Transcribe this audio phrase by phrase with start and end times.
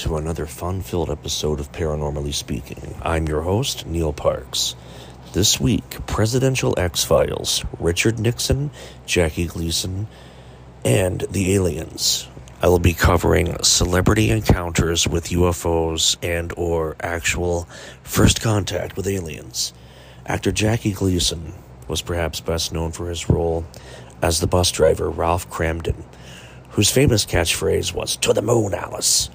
[0.00, 2.94] to another fun filled episode of Paranormally Speaking.
[3.02, 4.74] I'm your host, Neil Parks.
[5.34, 8.70] This week, Presidential X Files, Richard Nixon,
[9.04, 10.08] Jackie Gleason,
[10.86, 12.26] and the aliens.
[12.62, 17.68] I will be covering celebrity encounters with UFOs and or actual
[18.02, 19.74] first contact with aliens.
[20.24, 21.52] Actor Jackie Gleason
[21.88, 23.66] was perhaps best known for his role
[24.22, 26.04] as the bus driver Ralph Kramden
[26.70, 29.30] whose famous catchphrase was, To the moon, Alice.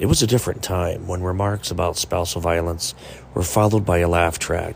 [0.00, 2.94] It was a different time when remarks about spousal violence
[3.34, 4.74] were followed by a laugh track.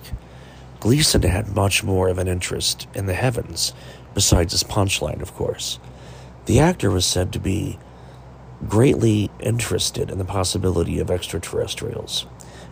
[0.81, 3.73] Gleason had much more of an interest in the heavens,
[4.13, 5.79] besides his punchline, of course.
[6.45, 7.79] The actor was said to be
[8.69, 12.27] greatly interested in the possibility of extraterrestrials,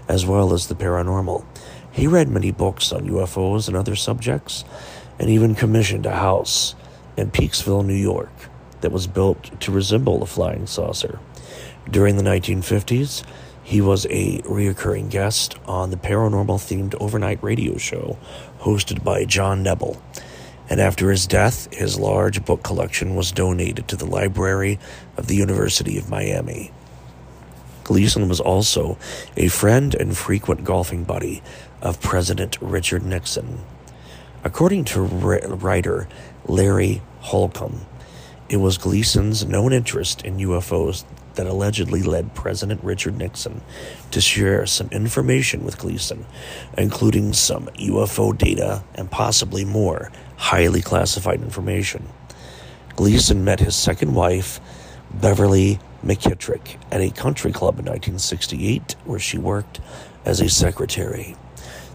[0.06, 1.46] as well as the paranormal.
[1.90, 4.62] He read many books on UFOs and other subjects,
[5.18, 6.74] and even commissioned a house
[7.16, 8.50] in Peekskill, New York
[8.82, 11.18] that was built to resemble a flying saucer.
[11.90, 13.24] During the 1950s,
[13.62, 18.18] he was a reoccurring guest on the paranormal themed overnight radio show
[18.60, 20.00] hosted by John Nebel.
[20.68, 24.78] And after his death, his large book collection was donated to the library
[25.16, 26.70] of the University of Miami.
[27.84, 28.96] Gleason was also
[29.36, 31.42] a friend and frequent golfing buddy
[31.80, 33.60] of President Richard Nixon.
[34.44, 36.08] According to writer
[36.46, 37.86] Larry Holcombe,
[38.48, 41.04] it was Gleason's known interest in UFOs
[41.34, 43.62] that allegedly led President Richard Nixon
[44.10, 46.26] to share some information with Gleason,
[46.76, 52.08] including some UFO data and possibly more highly classified information.
[52.96, 54.60] Gleason met his second wife,
[55.10, 59.80] Beverly McKittrick, at a country club in 1968 where she worked
[60.24, 61.36] as a secretary.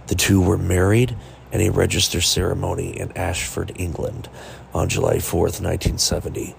[0.08, 1.16] The two were married
[1.52, 4.30] in a register ceremony in Ashford, England,
[4.74, 6.56] on July 4th, 1970.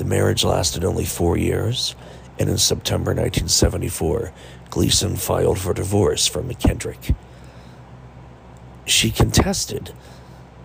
[0.00, 1.94] The marriage lasted only four years,
[2.38, 4.32] and in September 1974,
[4.70, 7.14] Gleason filed for divorce from McKendrick.
[8.86, 9.92] She contested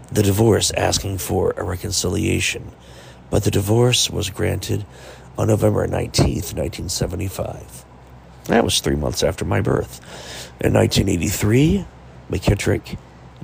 [0.09, 2.71] the divorce, asking for a reconciliation,
[3.29, 4.85] but the divorce was granted
[5.37, 7.83] on November 19th, 1975.
[8.45, 9.99] That was three months after my birth.
[10.61, 11.85] In 1983,
[12.31, 12.97] McKittrick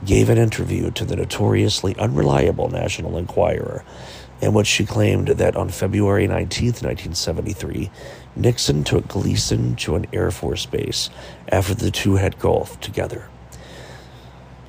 [0.06, 3.84] gave an interview to the notoriously unreliable National Enquirer
[4.42, 7.92] in which she claimed that on February 19, 1973,
[8.36, 11.10] Nixon took Gleason to an Air Force base
[11.50, 13.30] after the two had golfed together.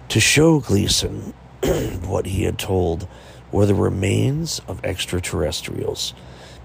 [0.08, 1.32] To show Gleason
[2.04, 3.08] what he had told
[3.50, 6.12] were the remains of extraterrestrials,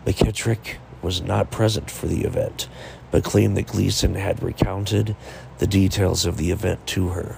[0.05, 2.67] McKittrick was not present for the event,
[3.11, 5.15] but claimed that Gleason had recounted
[5.59, 7.37] the details of the event to her.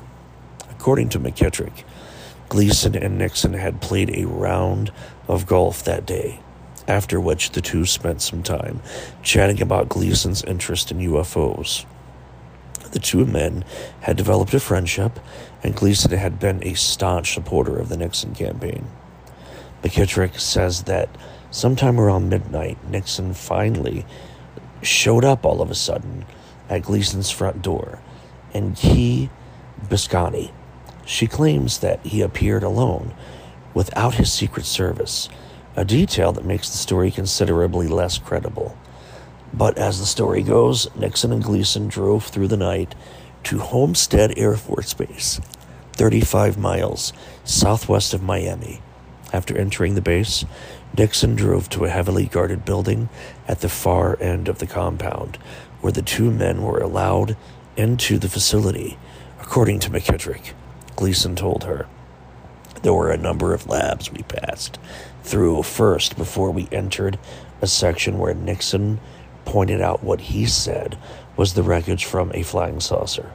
[0.69, 1.83] According to McKittrick,
[2.49, 4.91] Gleason and Nixon had played a round
[5.27, 6.39] of golf that day,
[6.87, 8.81] after which the two spent some time
[9.21, 11.85] chatting about Gleason's interest in UFOs.
[12.91, 13.63] The two men
[14.01, 15.19] had developed a friendship,
[15.61, 18.87] and Gleason had been a staunch supporter of the Nixon campaign.
[19.83, 21.07] McKittrick says that
[21.51, 24.07] sometime around midnight, Nixon finally
[24.81, 26.25] showed up all of a sudden
[26.67, 28.01] at Gleason's front door,
[28.55, 29.29] and he,
[29.87, 30.51] Biscani,
[31.09, 33.11] she claims that he appeared alone,
[33.73, 35.27] without his Secret Service,
[35.75, 38.77] a detail that makes the story considerably less credible.
[39.51, 42.93] But as the story goes, Nixon and Gleason drove through the night
[43.45, 45.41] to Homestead Air Force Base,
[45.93, 47.11] 35 miles
[47.43, 48.79] southwest of Miami.
[49.33, 50.45] After entering the base,
[50.95, 53.09] Nixon drove to a heavily guarded building
[53.47, 55.37] at the far end of the compound,
[55.81, 57.35] where the two men were allowed
[57.75, 58.99] into the facility,
[59.41, 60.53] according to McKittrick.
[60.99, 61.87] Gleason told her.
[62.81, 64.77] There were a number of labs we passed
[65.23, 67.17] through first before we entered
[67.61, 68.99] a section where Nixon
[69.45, 70.97] pointed out what he said
[71.37, 73.31] was the wreckage from a flying saucer.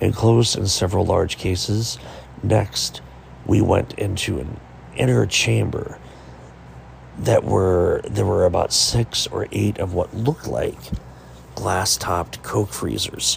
[0.00, 1.98] Enclosed in several large cases,
[2.44, 3.02] next
[3.44, 4.60] we went into an
[4.94, 5.98] inner chamber
[7.18, 10.78] that were there were about six or eight of what looked like
[11.56, 13.36] glass topped coke freezers.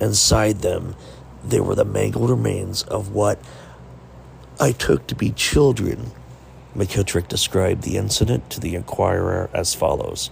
[0.00, 0.96] Inside them
[1.50, 3.40] they were the mangled remains of what
[4.58, 6.12] I took to be children.
[6.76, 10.30] McKittrick described the incident to the Enquirer as follows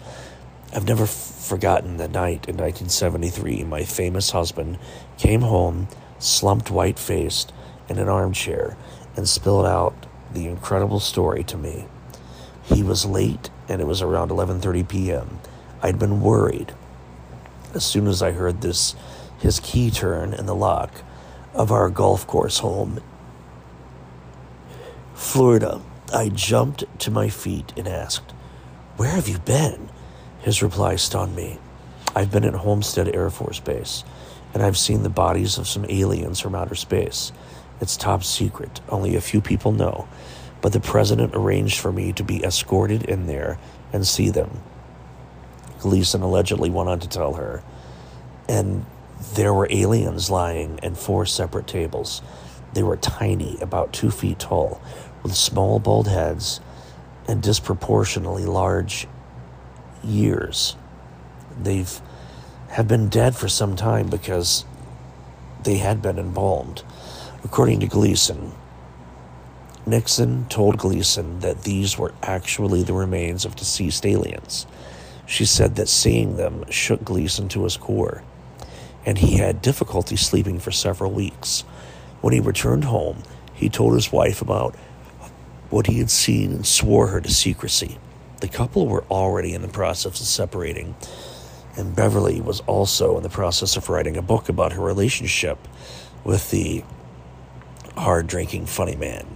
[0.75, 4.78] I've never f- forgotten the night in 1973 my famous husband
[5.19, 5.88] came home,
[6.19, 7.52] slumped white faced,
[7.88, 8.76] in an armchair,
[9.16, 11.87] and spilled out the incredible story to me.
[12.64, 15.38] He was late, and it was around 11:30 p.m.
[15.82, 16.72] I'd been worried.
[17.72, 18.96] As soon as I heard this
[19.38, 21.02] his key turn in the lock
[21.54, 23.00] of our golf course home,
[25.14, 25.81] Florida.
[26.12, 28.32] I jumped to my feet and asked,
[28.96, 29.88] Where have you been?
[30.40, 31.58] His reply stunned me.
[32.14, 34.04] I've been at Homestead Air Force Base,
[34.52, 37.32] and I've seen the bodies of some aliens from outer space.
[37.80, 40.06] It's top secret, only a few people know,
[40.60, 43.58] but the president arranged for me to be escorted in there
[43.92, 44.62] and see them.
[45.80, 47.62] Gleason allegedly went on to tell her.
[48.48, 48.87] And
[49.35, 52.23] there were aliens lying in four separate tables.
[52.75, 54.81] They were tiny, about two feet tall,
[55.23, 56.61] with small bald heads
[57.26, 59.06] and disproportionately large
[60.05, 60.76] ears.
[61.61, 62.00] They've
[62.69, 64.65] have been dead for some time because
[65.62, 66.82] they had been embalmed.
[67.44, 68.53] According to Gleason,
[69.87, 74.67] Nixon told Gleason that these were actually the remains of deceased aliens.
[75.26, 78.23] She said that seeing them shook Gleason to his core,
[79.06, 81.62] and he had difficulty sleeping for several weeks.
[82.20, 83.22] When he returned home,
[83.52, 84.74] he told his wife about
[85.70, 87.98] what he had seen and swore her to secrecy.
[88.40, 90.94] The couple were already in the process of separating,
[91.76, 95.58] and Beverly was also in the process of writing a book about her relationship
[96.24, 96.84] with the
[97.96, 99.26] hard drinking funny man.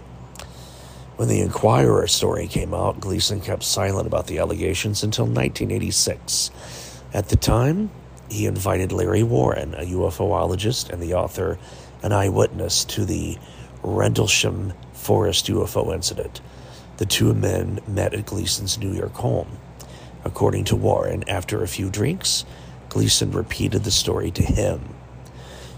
[1.16, 6.50] When the Enquirer story came out, Gleason kept silent about the allegations until 1986.
[7.12, 7.90] At the time,
[8.30, 11.58] he invited Larry Warren, a UFOologist and the author,
[12.02, 13.38] an eyewitness to the
[13.82, 16.40] Rendlesham Forest UFO incident.
[16.98, 19.58] The two men met at Gleason's New York home.
[20.24, 22.44] According to Warren, after a few drinks,
[22.88, 24.94] Gleason repeated the story to him.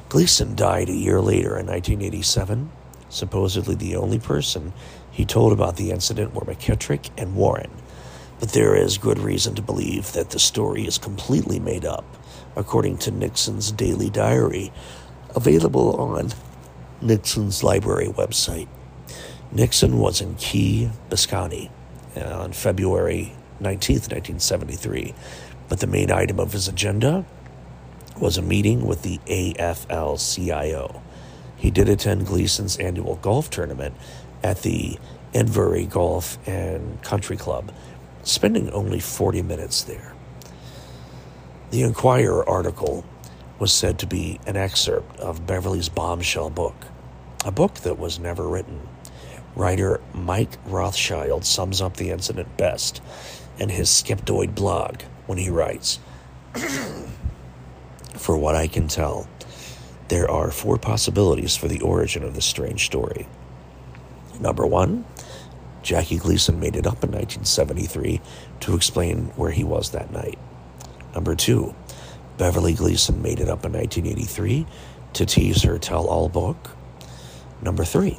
[0.08, 2.70] Gleason died a year later in 1987.
[3.10, 4.72] Supposedly, the only person
[5.10, 7.70] he told about the incident were McKittrick and Warren,
[8.38, 12.04] but there is good reason to believe that the story is completely made up,
[12.60, 14.70] according to Nixon's daily diary,
[15.34, 16.30] available on
[17.00, 18.68] Nixon's library website.
[19.50, 21.70] Nixon was in Key Biscayne
[22.16, 25.14] uh, on February 19, 1973,
[25.68, 27.24] but the main item of his agenda
[28.20, 31.02] was a meeting with the AFL CIO.
[31.56, 33.94] He did attend Gleason's annual golf tournament
[34.42, 34.98] at the
[35.32, 37.72] Inverrary Golf and Country Club,
[38.22, 40.14] spending only 40 minutes there.
[41.70, 43.04] The Enquirer article
[43.60, 46.74] was said to be an excerpt of Beverly's bombshell book,
[47.44, 48.88] a book that was never written.
[49.54, 53.00] Writer Mike Rothschild sums up the incident best
[53.56, 56.00] in his Skeptoid blog when he writes
[58.16, 59.28] For what I can tell,
[60.08, 63.28] there are four possibilities for the origin of this strange story.
[64.40, 65.04] Number one,
[65.84, 68.20] Jackie Gleason made it up in 1973
[68.58, 70.38] to explain where he was that night.
[71.14, 71.74] Number two,
[72.38, 74.66] Beverly Gleason made it up in 1983
[75.14, 76.70] to tease her tell all book.
[77.62, 78.18] Number three,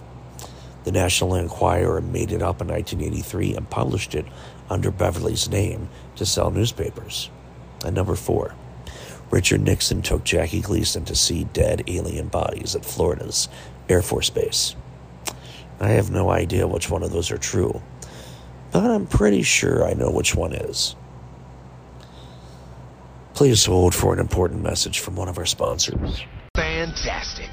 [0.83, 4.25] the National Enquirer made it up in 1983 and published it
[4.69, 7.29] under Beverly's name to sell newspapers.
[7.85, 8.55] And number four,
[9.31, 13.47] Richard Nixon took Jackie Gleason to see dead alien bodies at Florida's
[13.87, 14.75] Air Force Base.
[15.79, 17.81] I have no idea which one of those are true,
[18.71, 20.95] but I'm pretty sure I know which one is.
[23.41, 26.21] Please hold for an important message from one of our sponsors.
[26.55, 27.49] Fantastic.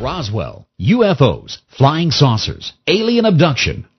[0.00, 3.88] Roswell, UFOs, flying saucers, alien abduction.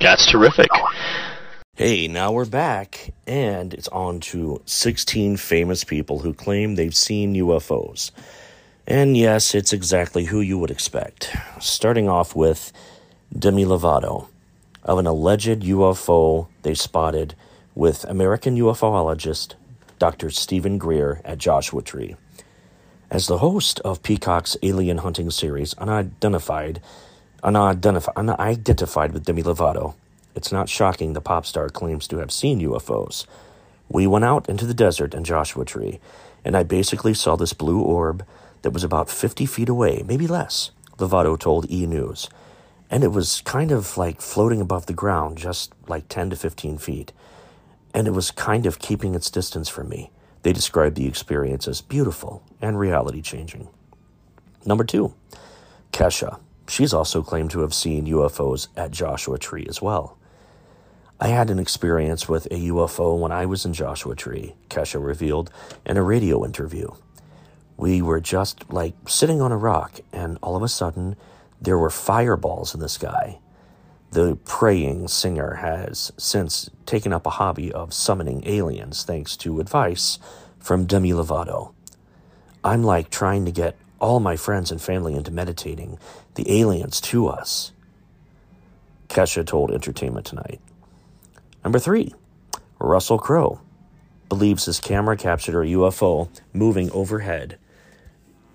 [0.00, 0.68] That's terrific.
[1.74, 7.34] Hey, now we're back, and it's on to 16 famous people who claim they've seen
[7.34, 8.12] UFOs.
[8.86, 11.34] And yes, it's exactly who you would expect.
[11.60, 12.72] Starting off with
[13.36, 14.28] Demi Lovato,
[14.84, 17.34] of an alleged UFO they spotted
[17.74, 19.54] with American UFOologist
[19.98, 20.30] Dr.
[20.30, 22.16] Steven Greer at Joshua Tree.
[23.10, 26.80] As the host of Peacock's alien hunting series, Unidentified,
[27.42, 29.94] unidentified, with Demi Lovato,
[30.34, 33.26] it's not shocking the pop star claims to have seen UFOs.
[33.88, 36.00] We went out into the desert in Joshua Tree,
[36.44, 38.24] and I basically saw this blue orb
[38.62, 41.86] that was about 50 feet away, maybe less, Lovato told E!
[41.86, 42.28] News.
[42.90, 46.78] And it was kind of like floating above the ground, just like 10 to 15
[46.78, 47.12] feet.
[47.94, 50.10] And it was kind of keeping its distance from me.
[50.42, 53.68] They described the experience as beautiful and reality changing.
[54.64, 55.14] Number two,
[55.92, 56.38] Kesha.
[56.68, 60.18] She's also claimed to have seen UFOs at Joshua Tree as well.
[61.18, 65.50] I had an experience with a UFO when I was in Joshua Tree, Kesha revealed
[65.84, 66.88] in a radio interview.
[67.76, 71.16] We were just like sitting on a rock, and all of a sudden,
[71.60, 73.38] there were fireballs in the sky.
[74.10, 80.18] The praying singer has since taken up a hobby of summoning aliens thanks to advice
[80.58, 81.72] from Demi Lovato.
[82.62, 85.98] I'm like trying to get all my friends and family into meditating
[86.34, 87.72] the aliens to us.
[89.08, 90.60] Kesha told Entertainment Tonight.
[91.64, 92.14] Number three,
[92.78, 93.60] Russell Crowe
[94.28, 97.58] believes his camera captured a UFO moving overhead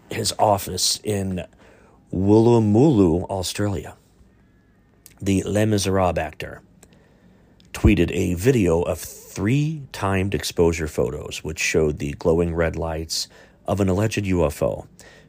[0.10, 1.44] his office in
[2.14, 3.96] Woolloomooloo, Australia.
[5.22, 6.62] The Les Miserables actor
[7.74, 13.28] tweeted a video of three timed exposure photos which showed the glowing red lights
[13.66, 14.86] of an alleged UFO.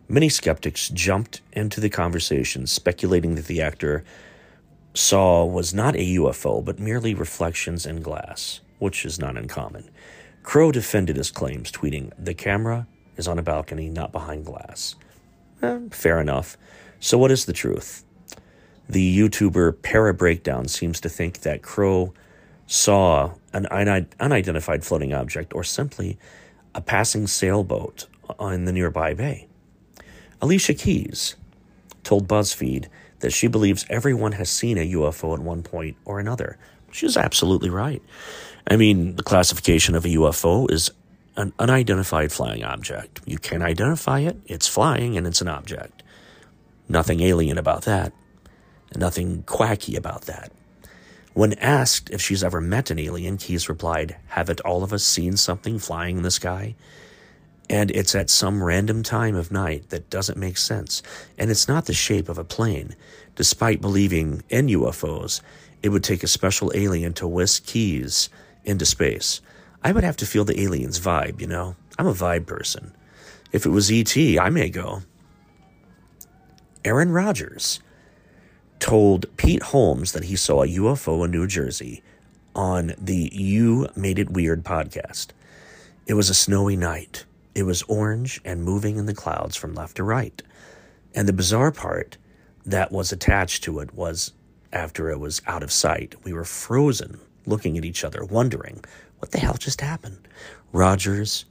[0.08, 4.04] Many skeptics jumped into the conversation, speculating that the actor
[4.92, 9.90] saw was not a UFO, but merely reflections in glass, which is not uncommon.
[10.42, 14.94] Crowe defended his claims, tweeting, The camera is on a balcony, not behind glass.
[15.62, 16.58] Eh, fair enough.
[17.00, 18.04] So, what is the truth?
[18.86, 22.12] The YouTuber Para Breakdown seems to think that Crowe
[22.66, 23.66] saw an
[24.20, 26.18] unidentified floating object or simply
[26.74, 28.06] a passing sailboat
[28.40, 29.48] in the nearby bay.
[30.44, 31.36] Alicia Keys
[32.02, 32.88] told BuzzFeed
[33.20, 36.58] that she believes everyone has seen a UFO at one point or another.
[36.92, 38.02] She's absolutely right.
[38.66, 40.90] I mean, the classification of a UFO is
[41.38, 43.22] an unidentified flying object.
[43.24, 46.02] You can't identify it, it's flying, and it's an object.
[46.90, 48.12] Nothing alien about that.
[48.94, 50.52] Nothing quacky about that.
[51.32, 55.38] When asked if she's ever met an alien, Keys replied, Haven't all of us seen
[55.38, 56.74] something flying in the sky?
[57.70, 61.02] And it's at some random time of night that doesn't make sense.
[61.38, 62.94] And it's not the shape of a plane.
[63.36, 65.40] Despite believing in UFOs,
[65.82, 68.28] it would take a special alien to whisk Keys
[68.64, 69.40] into space.
[69.82, 71.76] I would have to feel the alien's vibe, you know?
[71.98, 72.94] I'm a vibe person.
[73.52, 75.02] If it was ET, I may go.
[76.84, 77.80] Aaron Rodgers
[78.78, 82.02] told Pete Holmes that he saw a UFO in New Jersey
[82.54, 85.28] on the You Made It Weird podcast.
[86.06, 87.24] It was a snowy night.
[87.54, 90.42] It was orange and moving in the clouds from left to right.
[91.14, 92.16] And the bizarre part
[92.66, 94.32] that was attached to it was
[94.72, 98.84] after it was out of sight, we were frozen looking at each other, wondering
[99.18, 100.26] what the hell just happened.
[100.72, 101.44] Rodgers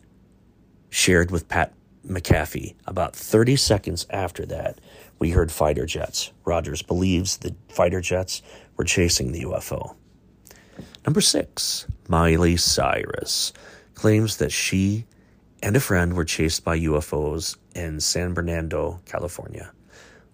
[0.89, 1.74] shared with Pat
[2.05, 4.79] McAfee about 30 seconds after that,
[5.19, 6.31] we heard fighter jets.
[6.43, 8.41] Rodgers believes the fighter jets
[8.75, 9.95] were chasing the UFO.
[11.05, 13.53] Number six, Miley Cyrus
[13.93, 15.05] claims that she
[15.63, 19.72] and a friend were chased by UFOs in San Bernardino, California.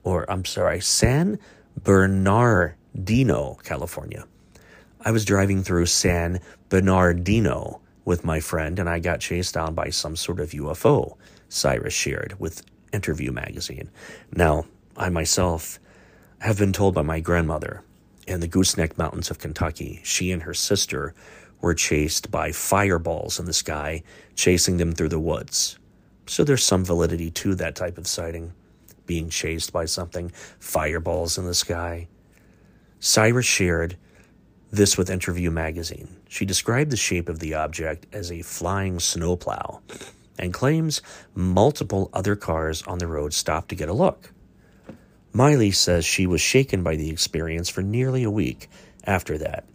[0.04, 1.38] Or, I'm sorry, San
[1.84, 4.26] Bernardino, California.
[5.02, 9.92] I was driving through San Bernardino with my friend and I got chased down by
[9.92, 11.16] some sort of UFO,
[11.48, 13.92] Cyrus shared with Interview magazine.
[14.36, 14.66] Now,
[14.98, 15.80] I myself
[16.40, 17.84] have been told by my grandmother
[18.26, 21.14] in the Gooseneck Mountains of Kentucky, she and her sister
[21.62, 24.04] were chased by fireballs in the sky,
[24.40, 25.78] chasing them through the woods.
[26.26, 28.54] So there's some validity to that type of sighting,
[29.06, 32.08] being chased by something, fireballs in the sky.
[33.00, 33.98] Cyrus shared
[34.72, 36.08] this with Interview magazine.
[36.30, 39.82] She described the shape of the object as a flying snowplow
[40.38, 41.02] and claims
[41.36, 44.32] multiple other cars on the road stopped to get a look.
[45.34, 48.70] Miley says she was shaken by the experience for nearly a week
[49.04, 49.66] after that.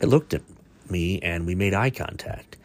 [0.00, 0.42] It looked at
[0.90, 2.55] me and we made eye contact.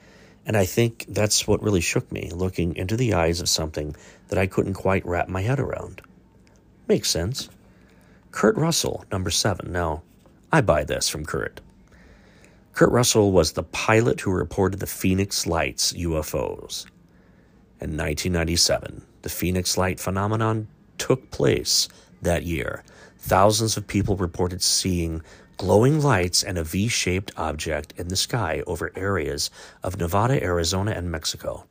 [0.51, 3.95] And I think that's what really shook me, looking into the eyes of something
[4.27, 6.01] that I couldn't quite wrap my head around.
[6.89, 7.47] Makes sense.
[8.31, 9.71] Kurt Russell, number seven.
[9.71, 10.03] Now,
[10.51, 11.61] I buy this from Kurt.
[12.73, 16.85] Kurt Russell was the pilot who reported the Phoenix Lights UFOs.
[17.79, 20.67] In 1997, the Phoenix Light phenomenon
[20.97, 21.87] took place
[22.21, 22.83] that year.
[23.19, 25.21] Thousands of people reported seeing
[25.61, 29.51] glowing lights and a V shaped object in the sky over areas
[29.83, 31.67] of Nevada, Arizona, and Mexico.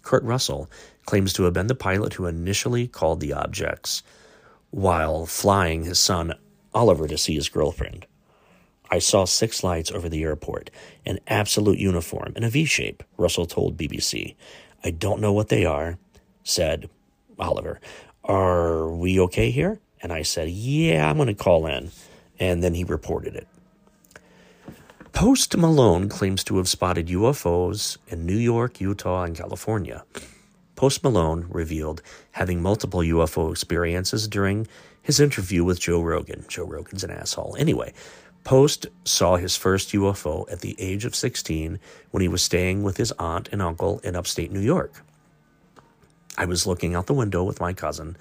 [0.00, 0.70] Kurt Russell
[1.04, 4.02] claims to have been the pilot who initially called the objects
[4.70, 6.32] while flying his son
[6.72, 8.06] Oliver to see his girlfriend.
[8.90, 10.70] I saw six lights over the airport,
[11.04, 14.36] an absolute uniform in a V shape, Russell told BBC.
[14.82, 15.98] I don't know what they are,
[16.44, 16.88] said
[17.38, 17.78] Oliver.
[18.24, 19.80] Are we okay here?
[20.00, 21.90] And I said, Yeah, I'm going to call in.
[22.38, 23.48] And then he reported it.
[25.12, 30.04] Post Malone claims to have spotted UFOs in New York, Utah, and California.
[30.74, 34.66] Post Malone revealed having multiple UFO experiences during
[35.00, 36.44] his interview with Joe Rogan.
[36.48, 37.54] Joe Rogan's an asshole.
[37.58, 37.92] Anyway,
[38.42, 41.78] Post saw his first UFO at the age of 16
[42.10, 45.02] when he was staying with his aunt and uncle in upstate New York.
[46.36, 48.16] I was looking out the window with my cousin,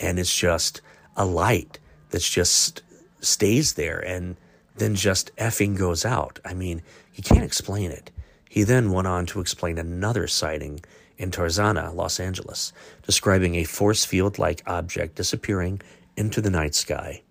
[0.00, 0.80] and it's just
[1.16, 1.78] a light
[2.10, 2.82] that's just
[3.22, 4.36] stays there and
[4.76, 6.38] then just effing goes out.
[6.44, 6.82] I mean,
[7.14, 8.10] you can't explain it.
[8.48, 10.80] He then went on to explain another sighting
[11.16, 15.80] in Tarzana, Los Angeles, describing a force field like object disappearing
[16.16, 17.22] into the night sky.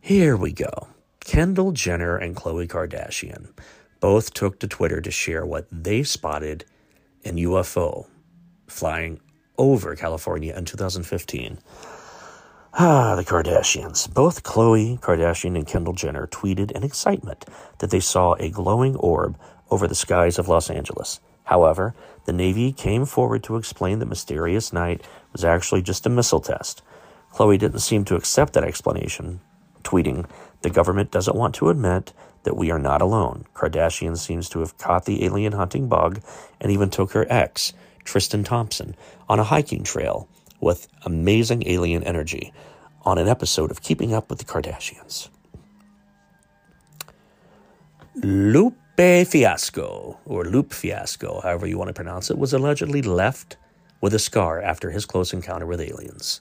[0.00, 0.88] Here we go.
[1.20, 3.48] Kendall Jenner and Khloe Kardashian
[4.00, 6.64] both took to Twitter to share what they spotted
[7.22, 8.06] in UFO
[8.66, 9.20] flying
[9.56, 11.58] over California in 2015.
[12.76, 14.12] Ah, the Kardashians.
[14.12, 17.44] Both Khloe Kardashian and Kendall Jenner tweeted in excitement
[17.78, 19.38] that they saw a glowing orb
[19.70, 21.20] over the skies of Los Angeles.
[21.44, 26.40] However, the Navy came forward to explain the mysterious night was actually just a missile
[26.40, 26.82] test.
[27.34, 29.38] Khloe didn't seem to accept that explanation,
[29.84, 30.28] tweeting,
[30.62, 33.44] The government doesn't want to admit that we are not alone.
[33.54, 36.20] Kardashian seems to have caught the alien hunting bug
[36.60, 38.96] and even took her ex, Tristan Thompson,
[39.28, 40.28] on a hiking trail
[40.64, 42.52] with amazing alien energy
[43.02, 45.28] on an episode of Keeping Up with the Kardashians.
[48.16, 48.74] Lupe
[49.26, 53.58] Fiasco, or Loop Fiasco, however you want to pronounce it, was allegedly left
[54.00, 56.40] with a scar after his close encounter with aliens.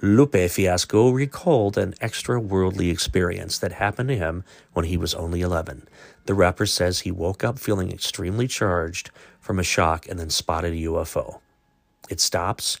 [0.00, 4.44] Lupe Fiasco recalled an extra-worldly experience that happened to him
[4.74, 5.88] when he was only 11.
[6.26, 10.72] The rapper says he woke up feeling extremely charged from a shock and then spotted
[10.74, 11.40] a UFO.
[12.08, 12.78] It stops,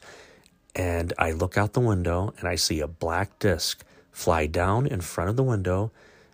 [0.74, 5.00] and I look out the window and I see a black disc fly down in
[5.00, 5.90] front of the window.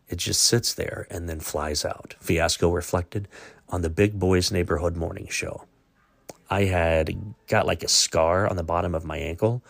[0.09, 2.15] It just sits there and then flies out.
[2.21, 3.29] Fiasco reflected
[3.69, 5.65] on the Big Boys Neighborhood Morning Show.
[6.51, 9.63] I had got like a scar on the bottom of my ankle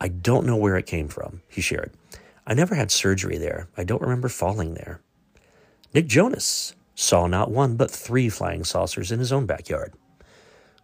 [0.00, 1.92] I don't know where it came from, he shared.
[2.46, 3.68] I never had surgery there.
[3.76, 5.00] I don't remember falling there.
[5.92, 9.92] Nick Jonas saw not one but three flying saucers in his own backyard.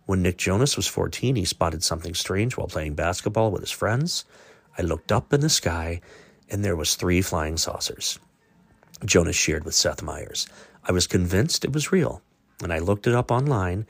[0.07, 4.25] When Nick Jonas was 14, he spotted something strange while playing basketball with his friends.
[4.79, 6.01] I looked up in the sky
[6.49, 8.19] and there was three flying saucers.
[9.05, 10.47] Jonas shared with Seth Meyers.
[10.85, 12.23] I was convinced it was real,
[12.63, 13.85] and I looked it up online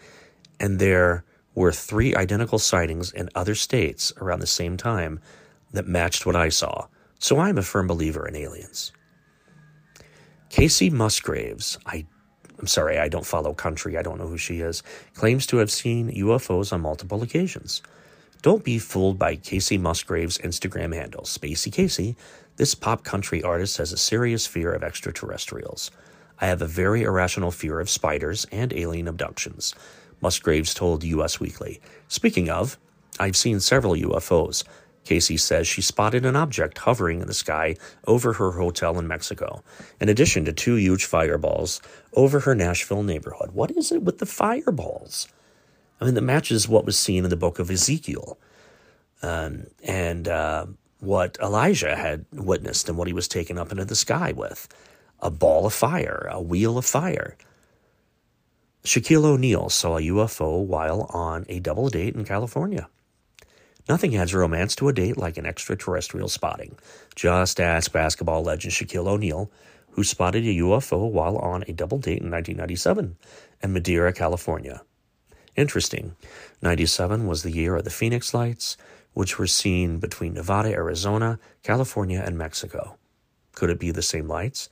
[0.58, 1.24] and there
[1.54, 5.20] were three identical sightings in other states around the same time
[5.72, 6.86] that matched what I saw,
[7.18, 8.92] so I'm a firm believer in aliens.
[10.50, 12.06] Kacey Musgraves, I,
[12.58, 14.82] I'm sorry, I don't follow country, I don't know who she is,
[15.14, 17.82] claims to have seen UFOs on multiple occasions.
[18.42, 22.16] Don't be fooled by Kacey Musgraves' Instagram handle, Spacey Casey.
[22.56, 25.90] This pop country artist has a serious fear of extraterrestrials.
[26.38, 29.74] I have a very irrational fear of spiders and alien abductions.
[30.20, 31.80] Musgraves told US Weekly.
[32.08, 32.78] Speaking of,
[33.18, 34.64] I've seen several UFOs.
[35.06, 39.62] Kacey says she spotted an object hovering in the sky over her hotel in Mexico,
[40.00, 41.80] in addition to two huge fireballs
[42.14, 43.52] over her Nashville neighborhood.
[43.52, 45.28] What is it with the fireballs?
[46.00, 48.36] I mean, that matches what was seen in the book of Ezekiel
[49.22, 50.66] um, and uh,
[51.00, 54.68] what Elijah had witnessed and what he was taken up into the sky with
[55.20, 57.36] a ball of fire, a wheel of fire.
[58.84, 62.88] Shaquille O'Neal saw a UFO while on a double date in California.
[63.88, 66.76] Nothing adds romance to a date like an extraterrestrial spotting.
[67.14, 69.50] Just ask basketball legend Shaquille O'Neal,
[69.90, 73.16] who spotted a UFO while on a double date in 1997
[73.62, 74.82] in Madera, California.
[75.54, 76.16] Interesting.
[76.62, 78.76] 97 was the year of the Phoenix Lights,
[79.14, 82.98] which were seen between Nevada, Arizona, California, and Mexico.
[83.54, 84.68] Could it be the same lights?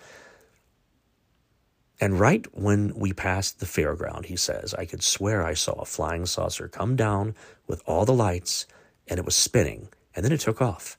[2.00, 5.86] And right when we passed the fairground, he says, I could swear I saw a
[5.86, 7.34] flying saucer come down
[7.66, 8.66] with all the lights
[9.08, 10.98] and it was spinning and then it took off.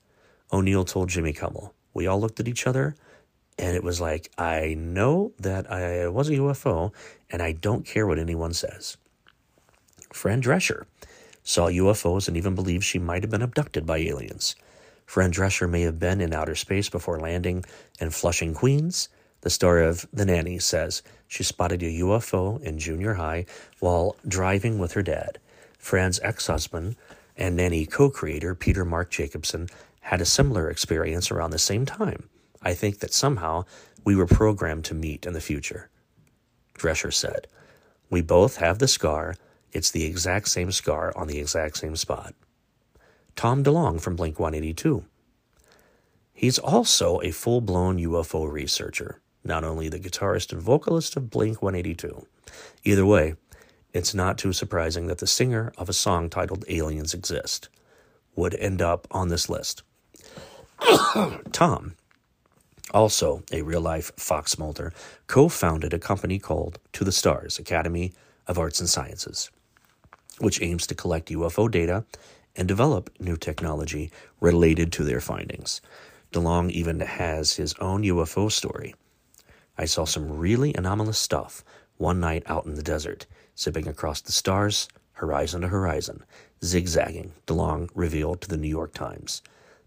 [0.52, 1.74] O'Neal told Jimmy Kimmel.
[1.94, 2.96] We all looked at each other
[3.58, 6.94] and it was like, I know that I was a UFO
[7.30, 8.98] and I don't care what anyone says.
[10.12, 10.86] Fran Drescher
[11.44, 14.56] saw UFOs and even believed she might have been abducted by aliens.
[15.06, 17.64] Fran Drescher may have been in outer space before landing
[18.00, 19.10] in Flushing, Queens
[19.46, 23.46] the story of the nanny says she spotted a UFO in junior high
[23.80, 25.38] while driving with her dad.
[25.78, 26.96] Fran's ex husband
[27.38, 29.68] and nanny co creator Peter Marc Jacobson
[30.02, 32.30] had a similar experience around the same time.
[32.62, 33.66] I think that somehow
[34.04, 35.90] we were programmed to meet in the future.
[36.78, 37.48] Drescher said,
[38.10, 39.36] We both have the scar.
[39.72, 42.34] It's the exact same scar on the exact same spot.
[43.36, 45.04] Tom DeLonge from Blink 182.
[46.34, 51.62] He's also a full blown UFO researcher, not only the guitarist and vocalist of Blink
[51.62, 52.26] 182.
[52.84, 53.36] Either way,
[53.96, 57.70] it's not too surprising that the singer of a song titled Aliens Exist
[58.36, 59.84] would end up on this list.
[61.54, 61.96] Tom,
[62.94, 64.92] also a real life Fox Mulder,
[65.28, 68.12] co founded a company called To the Stars Academy
[68.48, 69.50] of Arts and Sciences,
[70.40, 72.04] which aims to collect UFO data
[72.54, 75.80] and develop new technology related to their findings.
[76.34, 78.94] DeLonge even has his own UFO story.
[79.78, 81.64] I saw some really anomalous stuff
[81.96, 83.26] one night out in the desert,
[83.58, 86.24] zipping across the stars, horizon to horizon,
[86.64, 89.42] zigzagging, DeLonge revealed to the New York Times.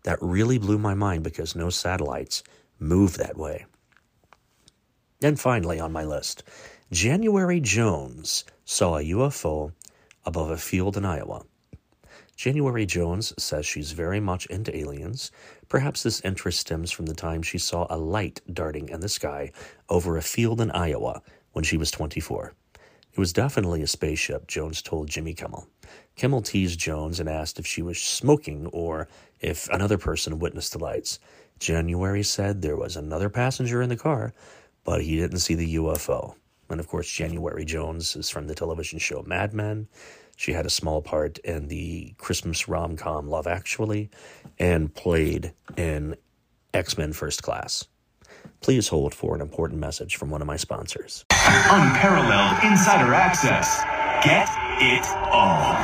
[0.04, 2.42] That really blew my mind because no satellites
[2.78, 3.66] move that way.
[5.22, 6.44] And finally on my list,
[6.92, 9.72] January Jones saw a UFO
[10.24, 11.44] above a field in Iowa.
[12.36, 15.32] January Jones says she's very much into aliens.
[15.68, 19.50] Perhaps this interest stems from the time she saw a light darting in the sky
[19.88, 21.20] over a field in Iowa
[21.52, 22.54] when she was 24.
[23.18, 25.66] It was definitely a spaceship, Jones told Jimmy Kimmel.
[26.14, 29.08] Kimmel teased Jones and asked if she was smoking or
[29.40, 31.18] if another person witnessed the lights.
[31.58, 34.34] January said there was another passenger in the car,
[34.84, 36.36] but he didn't see the UFO.
[36.70, 39.88] And of course, January Jones is from the television show Mad Men.
[40.36, 44.10] She had a small part in the Christmas rom com Love Actually
[44.60, 46.14] and played in
[46.72, 47.84] X Men First Class.
[48.60, 51.24] Please hold for an important message from one of my sponsors.
[51.30, 53.82] Unparalleled insider access.
[54.24, 54.48] Get
[54.82, 55.78] it all.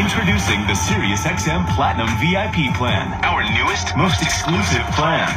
[0.00, 5.28] Introducing the SiriusXM Platinum VIP plan, our newest, most exclusive plan.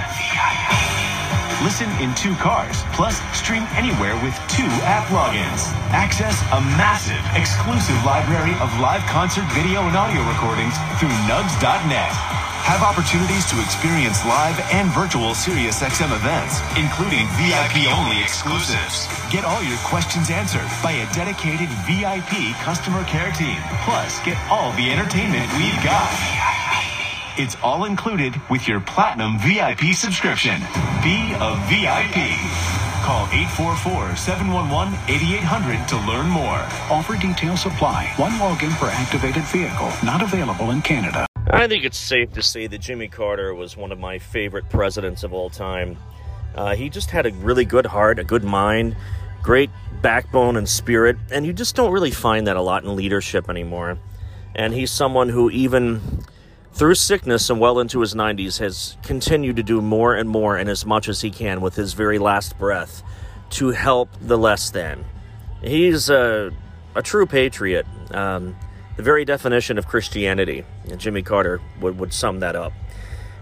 [1.64, 5.72] Listen in two cars, plus stream anywhere with two app logins.
[5.92, 12.45] Access a massive, exclusive library of live concert video and audio recordings through nugs.net.
[12.66, 19.06] Have opportunities to experience live and virtual SiriusXM events, including VIP-only exclusives.
[19.30, 23.62] Get all your questions answered by a dedicated VIP customer care team.
[23.86, 26.10] Plus, get all the entertainment we've got.
[27.38, 30.58] It's all included with your Platinum VIP subscription.
[31.06, 32.18] Be a VIP.
[33.06, 33.28] Call
[33.62, 36.66] 844-711-8800 to learn more.
[36.90, 38.12] Offer details apply.
[38.18, 39.92] One login per activated vehicle.
[40.04, 41.25] Not available in Canada.
[41.48, 45.24] I think it's safe to say that Jimmy Carter was one of my favorite presidents
[45.24, 45.98] of all time.
[46.56, 48.96] Uh, he just had a really good heart, a good mind,
[49.44, 49.70] great
[50.02, 54.00] backbone and spirit, and you just don't really find that a lot in leadership anymore.
[54.56, 56.24] And he's someone who, even
[56.74, 60.68] through sickness and well into his 90s, has continued to do more and more and
[60.68, 63.04] as much as he can with his very last breath
[63.52, 65.06] to help the less than.
[65.62, 66.52] He's a,
[66.96, 68.56] a true patriot, um,
[68.98, 70.64] the very definition of Christianity.
[70.90, 72.74] And Jimmy Carter would, would sum that up.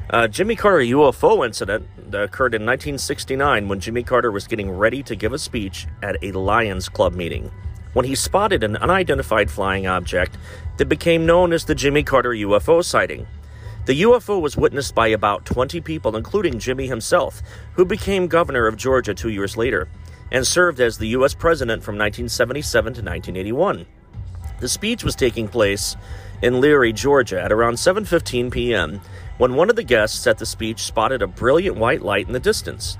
[0.10, 5.16] Uh, Jimmy Carter UFO incident occurred in 1969 when Jimmy Carter was getting ready to
[5.16, 7.52] give a speech at a Lions Club meeting
[7.94, 10.38] when he spotted an unidentified flying object
[10.78, 13.28] that became known as the Jimmy Carter UFO sighting.
[13.86, 17.42] The UFO was witnessed by about 20 people, including Jimmy himself,
[17.74, 19.88] who became governor of Georgia two years later
[20.32, 21.34] and served as the U.S.
[21.34, 23.86] president from 1977 to 1981.
[24.64, 25.98] The speech was taking place
[26.42, 29.02] in Leary, Georgia at around 7:15 p.m.
[29.38, 32.40] when one of the guests at the speech spotted a brilliant white light in the
[32.40, 32.98] distance.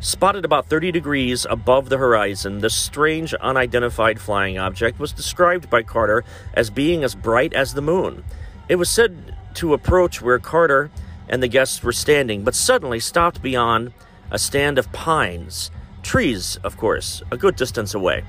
[0.00, 5.82] Spotted about 30 degrees above the horizon, the strange unidentified flying object was described by
[5.82, 8.24] Carter as being as bright as the moon.
[8.70, 10.90] It was said to approach where Carter
[11.28, 13.92] and the guests were standing, but suddenly stopped beyond
[14.30, 15.70] a stand of pines,
[16.02, 18.24] trees, of course, a good distance away.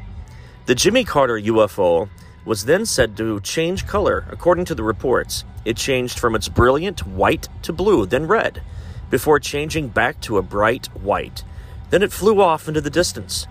[0.65, 2.09] The Jimmy Carter UFO
[2.45, 5.43] was then said to change color, according to the reports.
[5.65, 8.62] It changed from its brilliant white to blue, then red,
[9.10, 11.43] before changing back to a bright white.
[11.89, 13.47] Then it flew off into the distance.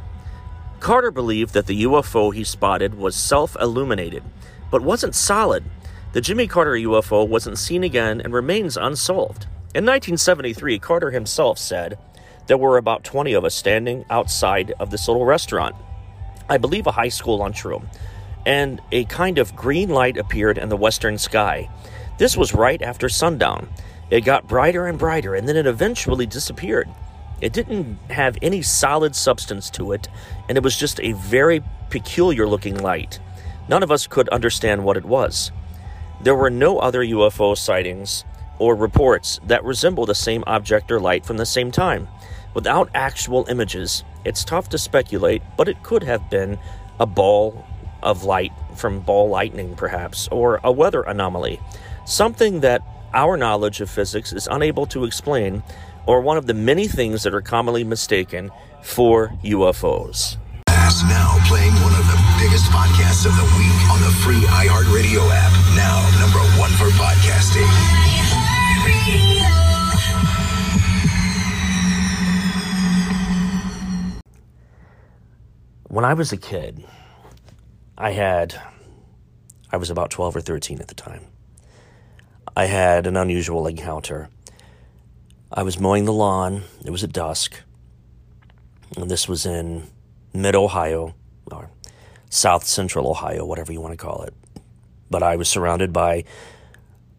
[0.81, 4.23] Carter believed that the UFO he spotted was self illuminated,
[4.71, 5.65] but wasn't solid.
[6.13, 9.45] The Jimmy Carter UFO wasn't seen again and remains unsolved.
[9.75, 11.99] In 1973, Carter himself said,
[12.47, 15.75] There were about 20 of us standing outside of this little restaurant.
[16.49, 17.89] I believe a high school lunchroom.
[18.47, 21.71] And a kind of green light appeared in the western sky.
[22.19, 23.69] This was right after sundown.
[24.11, 26.89] It got brighter and brighter, and then it eventually disappeared.
[27.41, 30.09] It didn't have any solid substance to it,
[30.49, 33.19] and it was just a very peculiar looking light.
[33.69, 35.51] None of us could understand what it was.
[36.21, 38.25] There were no other UFO sightings
[38.59, 42.09] or reports that resemble the same object or light from the same time.
[42.55, 46.59] Without actual images, it's tough to speculate, but it could have been
[47.01, 47.67] a ball
[48.05, 51.61] of light from ball lightning, perhaps, or a weather anomaly,
[52.07, 55.63] something that our knowledge of physics is unable to explain,
[56.07, 58.51] or one of the many things that are commonly mistaken
[58.83, 60.37] for UFOs.
[61.09, 65.53] Now playing one of the biggest podcasts of the week on the free iHeartRadio app.
[65.75, 67.69] Now number one for podcasting.
[75.89, 76.85] When I was a kid,
[77.97, 78.61] I had,
[79.71, 81.27] I was about 12 or 13 at the time.
[82.57, 84.31] I had an unusual encounter.
[85.53, 87.61] I was mowing the lawn, it was at dusk,
[88.97, 89.85] and this was in
[90.33, 91.15] mid Ohio,
[91.51, 91.71] or
[92.31, 94.35] south central Ohio, whatever you want to call it.
[95.09, 96.25] But I was surrounded by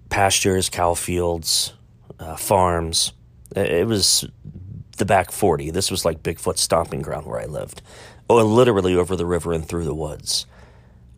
[0.10, 1.74] pastures, cow fields,
[2.20, 3.14] uh, farms.
[3.56, 4.26] It was
[4.98, 5.72] the back 40.
[5.72, 7.82] This was like Bigfoot's stomping ground where I lived.
[8.30, 10.46] Oh, literally over the river and through the woods.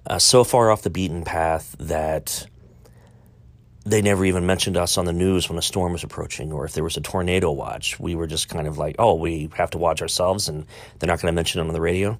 [0.08, 2.48] Uh, so far off the beaten path that
[3.86, 6.74] they never even mentioned us on the news when a storm was approaching or if
[6.74, 8.00] there was a tornado watch.
[8.00, 10.66] We were just kind of like, oh, we have to watch ourselves and
[11.00, 12.18] they're not going to mention it on the radio.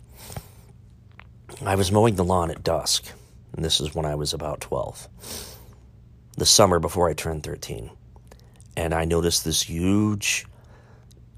[1.66, 3.12] I was mowing the lawn at dusk,
[3.56, 5.08] and this is when I was about 12,
[6.38, 7.90] the summer before I turned 13.
[8.76, 10.46] And I noticed this huge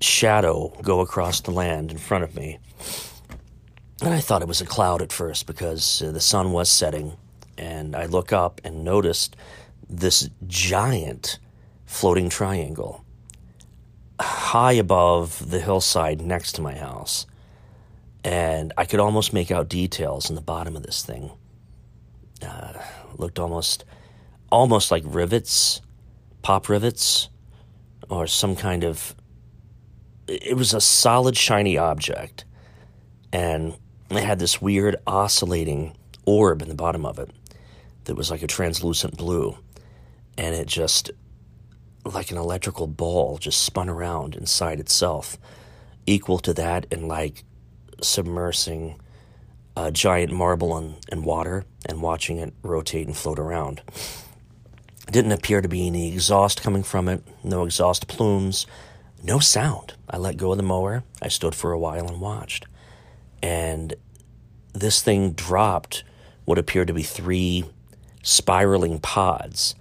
[0.01, 2.59] shadow go across the land in front of me.
[4.01, 7.17] And I thought it was a cloud at first because uh, the sun was setting.
[7.57, 9.35] And I look up and noticed
[9.89, 11.39] this giant
[11.85, 13.03] floating triangle
[14.19, 17.25] high above the hillside next to my house.
[18.23, 21.31] And I could almost make out details in the bottom of this thing.
[22.45, 22.73] Uh,
[23.15, 23.85] looked almost,
[24.51, 25.81] almost like rivets,
[26.41, 27.29] pop rivets,
[28.09, 29.15] or some kind of.
[30.27, 32.45] It was a solid, shiny object,
[33.33, 33.75] and
[34.17, 35.95] it had this weird oscillating
[36.25, 37.29] orb in the bottom of it
[38.05, 39.57] that was like a translucent blue
[40.37, 41.11] and it just
[42.05, 45.37] like an electrical ball just spun around inside itself
[46.05, 47.43] equal to that in like
[48.01, 48.97] submersing
[49.75, 53.81] a giant marble in, in water and watching it rotate and float around.
[55.07, 58.65] It didn't appear to be any exhaust coming from it no exhaust plumes
[59.21, 59.95] no sound.
[60.09, 61.03] I let go of the mower.
[61.21, 62.65] I stood for a while and watched
[63.41, 63.95] and
[64.73, 66.04] this thing dropped
[66.45, 67.65] what appeared to be three
[68.23, 69.75] spiraling pods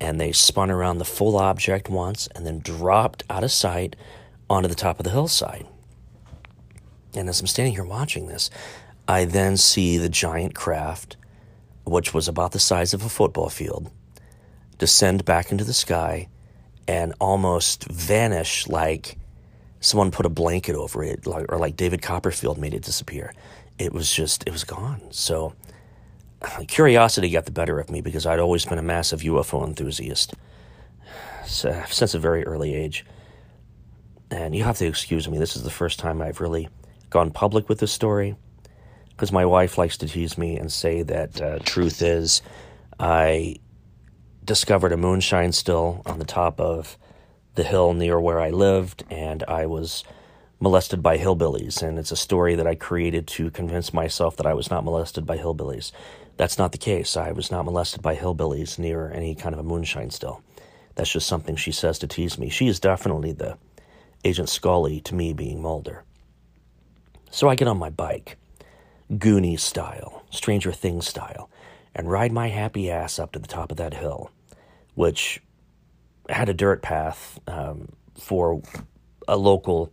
[0.00, 3.94] and they spun around the full object once and then dropped out of sight
[4.50, 5.66] onto the top of the hillside.
[7.14, 8.50] And as I'm standing here watching this,
[9.06, 11.16] I then see the giant craft,
[11.84, 13.90] which was about the size of a football field,
[14.78, 16.28] descend back into the sky
[16.88, 19.16] and almost vanish like
[19.82, 23.34] someone put a blanket over it, or like David Copperfield made it disappear.
[23.78, 25.02] It was just, it was gone.
[25.10, 25.54] So
[26.68, 30.34] curiosity got the better of me because I'd always been a massive UFO enthusiast
[31.46, 33.04] so, since a very early age.
[34.30, 36.68] And you have to excuse me, this is the first time I've really
[37.10, 38.36] gone public with this story
[39.10, 42.40] because my wife likes to tease me and say that uh, truth is
[42.98, 43.56] I
[44.44, 46.96] discovered a moonshine still on the top of
[47.54, 50.04] the hill near where I lived, and I was
[50.60, 51.82] molested by hillbillies.
[51.82, 55.26] And it's a story that I created to convince myself that I was not molested
[55.26, 55.92] by hillbillies.
[56.36, 57.16] That's not the case.
[57.16, 60.42] I was not molested by hillbillies near any kind of a moonshine still.
[60.94, 62.48] That's just something she says to tease me.
[62.48, 63.58] She is definitely the
[64.24, 66.04] Agent Scully to me being Mulder.
[67.30, 68.36] So I get on my bike,
[69.10, 71.50] Goonie style, Stranger Things style,
[71.94, 74.30] and ride my happy ass up to the top of that hill,
[74.94, 75.42] which
[76.28, 78.62] had a dirt path um, for
[79.28, 79.92] a local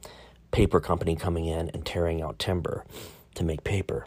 [0.52, 2.86] paper company coming in and tearing out timber
[3.36, 4.06] to make paper.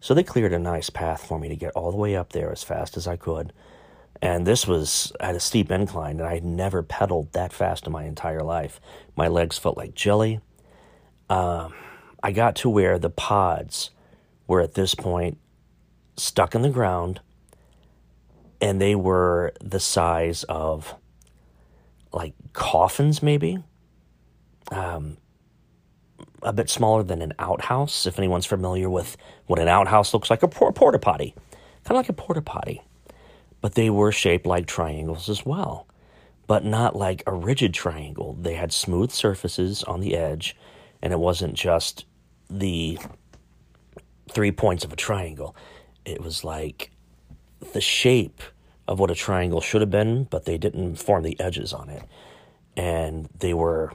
[0.00, 2.50] So they cleared a nice path for me to get all the way up there
[2.52, 3.52] as fast as I could.
[4.20, 7.92] And this was at a steep incline, and I had never pedaled that fast in
[7.92, 8.80] my entire life.
[9.16, 10.40] My legs felt like jelly.
[11.28, 11.74] Um,
[12.22, 13.90] I got to where the pods
[14.46, 15.38] were at this point
[16.16, 17.20] stuck in the ground,
[18.60, 20.94] and they were the size of
[22.14, 23.58] like coffins, maybe.
[24.70, 25.18] Um,
[26.42, 28.06] a bit smaller than an outhouse.
[28.06, 31.34] If anyone's familiar with what an outhouse looks like, a porta potty,
[31.84, 32.82] kind of like a porta potty.
[33.60, 35.86] But they were shaped like triangles as well,
[36.46, 38.36] but not like a rigid triangle.
[38.40, 40.56] They had smooth surfaces on the edge,
[41.02, 42.04] and it wasn't just
[42.50, 42.98] the
[44.30, 45.56] three points of a triangle.
[46.04, 46.90] It was like
[47.72, 48.42] the shape
[48.86, 52.02] of what a triangle should have been, but they didn't form the edges on it.
[52.76, 53.92] And they were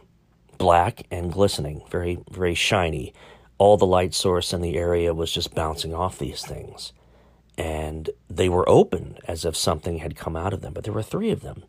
[0.57, 3.13] black and glistening, very, very shiny.
[3.57, 6.93] All the light source in the area was just bouncing off these things.
[7.57, 11.03] And they were open as if something had come out of them, but there were
[11.03, 11.63] three of them.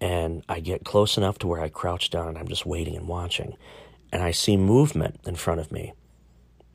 [0.00, 3.06] And I get close enough to where I crouch down and I'm just waiting and
[3.06, 3.56] watching.
[4.12, 5.92] And I see movement in front of me,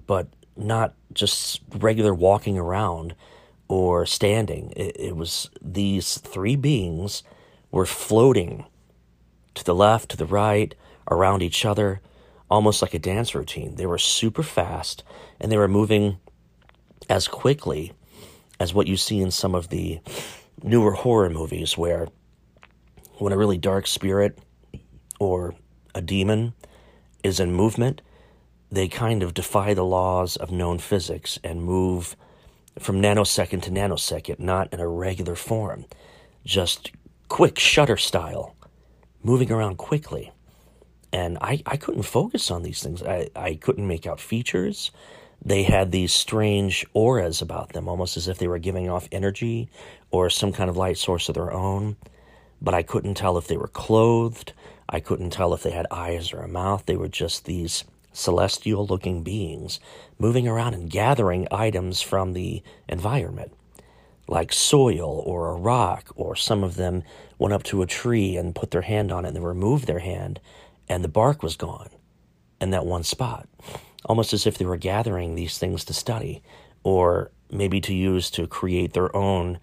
[0.08, 3.16] but not just regular walking around
[3.70, 4.74] or standing.
[4.76, 7.24] It, it, was these three beings
[7.72, 8.66] were floating
[9.54, 10.74] to the left, to the right,
[11.10, 12.02] around each other,
[12.50, 13.76] almost like a dance routine.
[13.76, 15.04] They were super fast
[15.40, 16.18] and they were moving
[17.08, 17.94] as quickly
[18.60, 20.00] as what you see in some of the
[20.64, 22.08] newer horror movies where
[23.18, 24.40] when a really dark spirit
[25.20, 25.54] or
[25.94, 26.54] a demon
[27.24, 28.02] is in movement,
[28.72, 32.16] they kind of defy the laws of known physics and move
[32.80, 35.86] from nanosecond to nanosecond, not in a regular form,
[36.46, 36.92] just
[37.28, 38.56] quick shutter style,
[39.24, 40.32] moving around quickly.
[41.12, 43.02] And I, I couldn't focus on these things.
[43.02, 44.92] I, I couldn't make out features.
[45.44, 49.70] They had these strange auras about them, almost as if they were giving off energy
[50.12, 51.96] or some kind of light source of their own.
[52.62, 54.54] But I couldn't tell if they were clothed.
[54.88, 56.86] I couldn't tell if they had eyes or a mouth.
[56.86, 57.86] They were just these
[58.20, 59.80] celestial looking beings
[60.18, 63.54] moving around and gathering items from the environment,
[64.28, 67.04] like soil or a rock, or some of them
[67.38, 70.00] went up to a tree and put their hand on it and they removed their
[70.00, 70.40] hand
[70.88, 71.90] and the bark was gone
[72.60, 73.48] in that one spot,
[74.06, 76.42] almost as if they were gathering these things to study
[76.84, 79.60] or maybe to use to create their own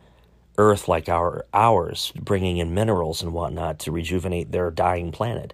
[0.58, 5.52] earth like our ours, bringing in minerals and whatnot to rejuvenate their dying planet.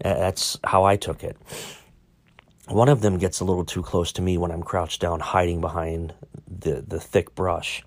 [0.00, 1.36] That's how I took it.
[2.68, 5.60] One of them gets a little too close to me when I'm crouched down, hiding
[5.60, 6.14] behind
[6.48, 7.84] the, the thick brush.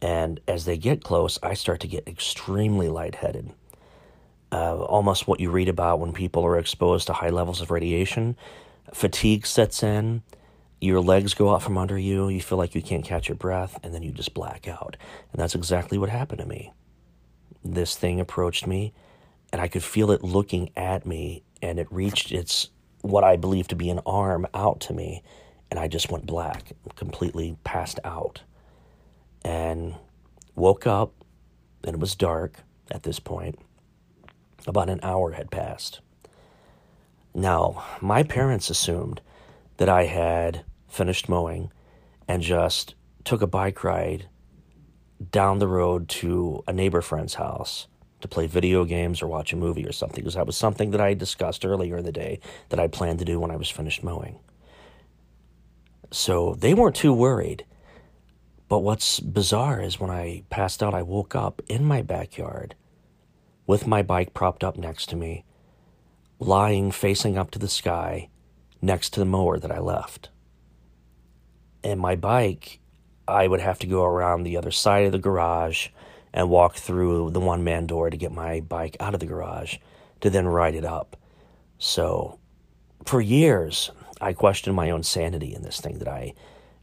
[0.00, 3.52] And as they get close, I start to get extremely lightheaded.
[4.50, 8.36] Uh, almost what you read about when people are exposed to high levels of radiation.
[8.92, 10.22] Fatigue sets in,
[10.80, 13.78] your legs go out from under you, you feel like you can't catch your breath,
[13.84, 14.96] and then you just black out.
[15.32, 16.72] And that's exactly what happened to me.
[17.64, 18.92] This thing approached me,
[19.52, 22.68] and I could feel it looking at me, and it reached its
[23.02, 25.22] what I believe to be an arm out to me,
[25.70, 28.42] and I just went black, completely passed out,
[29.44, 29.94] and
[30.54, 31.12] woke up,
[31.84, 32.60] and it was dark
[32.90, 33.58] at this point.
[34.66, 36.00] About an hour had passed.
[37.34, 39.20] Now, my parents assumed
[39.78, 41.72] that I had finished mowing
[42.28, 44.28] and just took a bike ride
[45.30, 47.86] down the road to a neighbor friend's house
[48.22, 51.00] to play video games or watch a movie or something, because that was something that
[51.00, 54.02] I discussed earlier in the day that I planned to do when I was finished
[54.02, 54.38] mowing.
[56.10, 57.64] So they weren't too worried.
[58.68, 62.74] But what's bizarre is when I passed out, I woke up in my backyard
[63.66, 65.44] with my bike propped up next to me,
[66.38, 68.28] lying facing up to the sky
[68.80, 70.30] next to the mower that I left.
[71.84, 72.80] And my bike,
[73.28, 75.88] I would have to go around the other side of the garage
[76.32, 79.76] and walk through the one man door to get my bike out of the garage
[80.20, 81.16] to then ride it up.
[81.78, 82.38] So
[83.04, 83.90] for years,
[84.20, 85.98] I questioned my own sanity in this thing.
[85.98, 86.34] Did I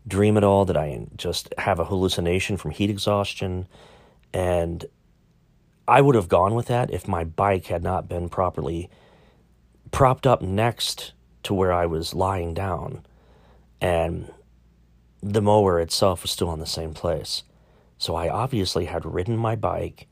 [0.07, 0.65] dream it all?
[0.65, 3.67] Did I just have a hallucination from heat exhaustion?
[4.33, 4.85] And
[5.87, 8.89] I would have gone with that if my bike had not been properly
[9.91, 11.13] propped up next
[11.43, 13.05] to where I was lying down.
[13.81, 14.31] And
[15.23, 17.43] the mower itself was still in the same place.
[17.99, 20.07] So I obviously had ridden my bike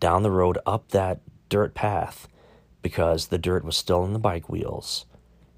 [0.00, 2.28] down the road up that dirt path
[2.82, 5.06] because the dirt was still in the bike wheels.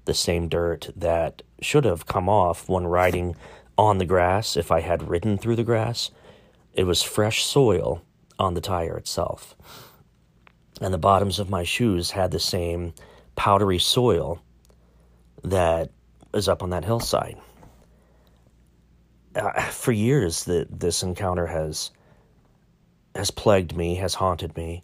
[0.05, 3.35] The same dirt that should have come off when riding
[3.77, 6.11] on the grass if I had ridden through the grass.
[6.73, 8.01] It was fresh soil
[8.39, 9.55] on the tire itself.
[10.79, 12.93] And the bottoms of my shoes had the same
[13.35, 14.41] powdery soil
[15.43, 15.91] that
[16.33, 17.37] is up on that hillside
[19.35, 21.91] uh, for years that this encounter has
[23.15, 24.83] has plagued me, has haunted me,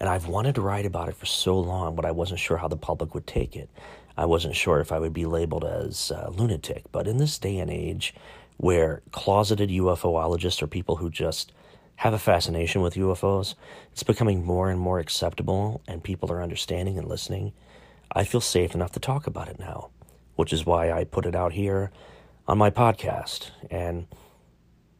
[0.00, 2.68] and I've wanted to write about it for so long, but I wasn't sure how
[2.68, 3.68] the public would take it.
[4.16, 6.84] I wasn't sure if I would be labeled as a lunatic.
[6.90, 8.14] But in this day and age,
[8.56, 11.52] where closeted UFOologists are people who just
[11.96, 13.54] have a fascination with UFOs,
[13.92, 17.52] it's becoming more and more acceptable, and people are understanding and listening.
[18.10, 19.90] I feel safe enough to talk about it now,
[20.34, 21.92] which is why I put it out here
[22.48, 23.50] on my podcast.
[23.70, 24.06] And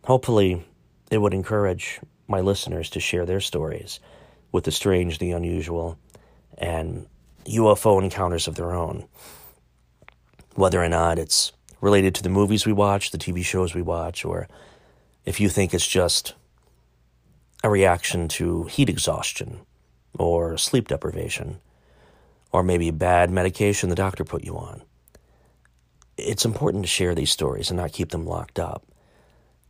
[0.05, 0.65] hopefully,
[1.11, 3.99] it would encourage my listeners to share their stories
[4.53, 5.99] with the strange, the unusual,
[6.59, 7.07] and
[7.47, 9.09] UFO encounters of their own.
[10.55, 14.25] Whether or not it's related to the movies we watch, the TV shows we watch,
[14.25, 14.49] or
[15.25, 16.35] if you think it's just
[17.65, 19.61] a reaction to heat exhaustion
[20.19, 21.61] or sleep deprivation
[22.53, 24.83] or maybe bad medication the doctor put you on.
[26.19, 28.85] It's important to share these stories and not keep them locked up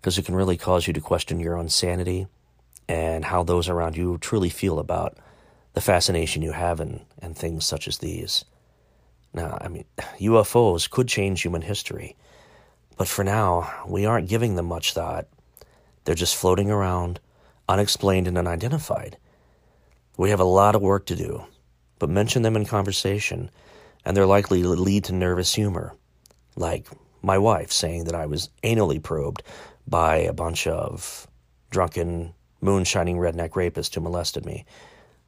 [0.00, 2.26] because it can really cause you to question your own sanity
[2.88, 5.18] and how those around you truly feel about
[5.74, 8.46] the fascination you have in, in things such as these.
[9.34, 12.16] Now, I mean, UFOs could change human history,
[12.96, 15.28] but for now, we aren't giving them much thought.
[16.04, 17.20] They're just floating around,
[17.68, 19.18] unexplained and unidentified.
[20.16, 21.44] We have a lot of work to do,
[21.98, 23.50] but mention them in conversation,
[24.02, 25.94] and they're likely to lead to nervous humor,
[26.58, 26.86] like
[27.22, 29.42] my wife saying that I was anally probed
[29.86, 31.26] by a bunch of
[31.70, 34.64] drunken, moonshining redneck rapists who molested me.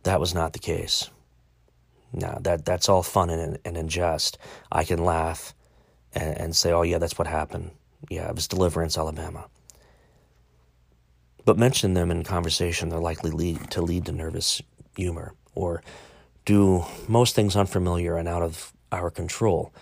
[0.03, 1.11] That was not the case.
[2.13, 4.39] Now that that's all fun and, and in jest.
[4.73, 5.55] I can laugh
[6.13, 7.71] and, and say, "Oh yeah, that's what happened.
[8.09, 9.47] Yeah, it was Deliverance, Alabama."
[11.45, 14.61] But mention them in conversation, they're likely lead, to lead to nervous
[14.97, 15.83] humor or
[16.45, 19.73] do most things unfamiliar and out of our control.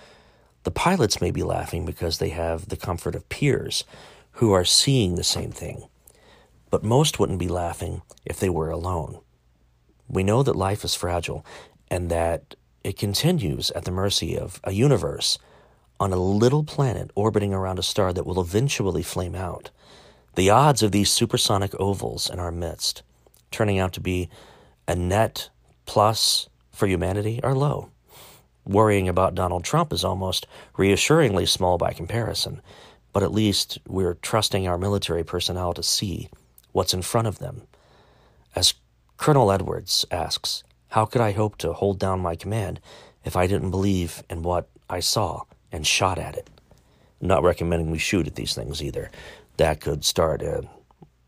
[0.69, 3.85] The pilots may be laughing because they have the comfort of peers
[4.33, 5.89] who are seeing the same thing,
[6.69, 9.19] but most wouldn't be laughing if they were alone.
[10.11, 11.43] We know that life is fragile
[11.91, 12.55] and that
[12.85, 15.39] it continues at the mercy of a universe
[15.99, 19.71] on a little planet orbiting around a star that will eventually flame out.
[20.35, 23.03] The odds of these supersonic ovals in our midst
[23.51, 24.29] turning out to be
[24.87, 25.49] a net
[25.87, 27.89] plus for humanity are low.
[28.69, 30.47] Worrying about Donald Trump is almost
[30.77, 32.61] reassuringly small by comparison,
[33.15, 36.29] but at least we're trusting our military personnel to see
[36.73, 37.63] what's in front of them.
[38.55, 38.75] As
[39.17, 42.79] Colonel Edwards asks, How could I hope to hold down my command
[43.25, 46.51] if I didn't believe in what I saw and shot at it?
[47.23, 49.11] Not recommending we shoot at these things either.
[49.57, 50.69] That could start an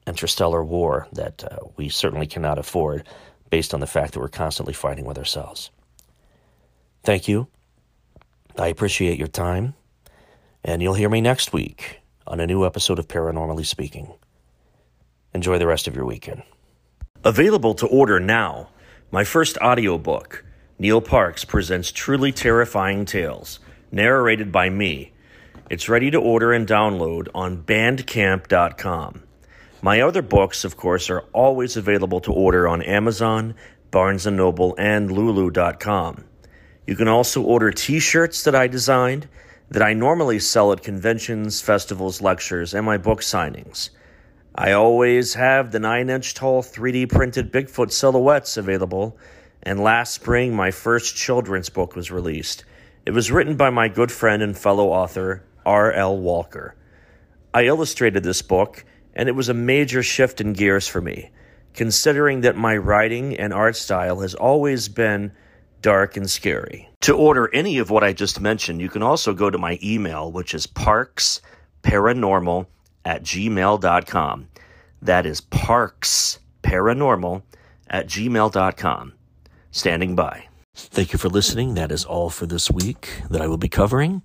[0.06, 3.04] interstellar war that uh, we certainly cannot afford
[3.48, 5.70] based on the fact that we're constantly fighting with ourselves.
[7.02, 7.48] Thank you.
[8.58, 9.74] I appreciate your time,
[10.62, 14.12] and you'll hear me next week on a new episode of Paranormally Speaking.
[15.32, 16.42] Enjoy the rest of your weekend.
[17.24, 18.68] Available to order now,
[19.10, 20.44] my first audiobook,
[20.78, 23.60] Neil Parks presents Truly Terrifying Tales,
[23.92, 25.12] narrated by me.
[25.70, 29.22] It's ready to order and download on bandcamp.com.
[29.82, 33.54] My other books, of course, are always available to order on Amazon,
[33.90, 36.24] Barnes & Noble, and lulu.com.
[36.86, 39.28] You can also order t-shirts that I designed
[39.70, 43.90] that I normally sell at conventions, festivals, lectures, and my book signings.
[44.54, 49.16] I always have the 9-inch tall 3D printed Bigfoot silhouettes available,
[49.62, 52.64] and last spring my first children's book was released.
[53.06, 56.18] It was written by my good friend and fellow author, R.L.
[56.18, 56.74] Walker.
[57.54, 61.30] I illustrated this book and it was a major shift in gears for me,
[61.74, 65.32] considering that my writing and art style has always been
[65.82, 66.88] dark and scary.
[67.02, 70.30] To order any of what I just mentioned, you can also go to my email,
[70.30, 72.66] which is parksparanormal
[73.04, 74.48] at gmail.com.
[75.02, 77.42] That is parksparanormal
[77.88, 79.12] at gmail.com.
[79.72, 80.46] Standing by.
[80.74, 81.74] Thank you for listening.
[81.74, 84.22] That is all for this week that I will be covering.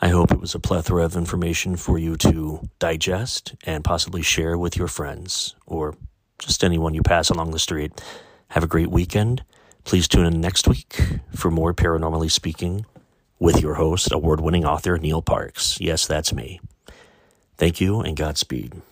[0.00, 4.58] I hope it was a plethora of information for you to digest and possibly share
[4.58, 5.96] with your friends or
[6.38, 8.00] just anyone you pass along the street.
[8.48, 9.42] Have a great weekend.
[9.86, 10.98] Please tune in next week
[11.32, 12.84] for more Paranormally Speaking
[13.38, 15.80] with your host, award winning author Neil Parks.
[15.80, 16.60] Yes, that's me.
[17.56, 18.82] Thank you and Godspeed.